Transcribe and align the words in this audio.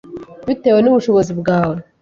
bitewe 0.47 0.79
n’ubushobozi 0.81 1.31
bwawe. 1.41 1.75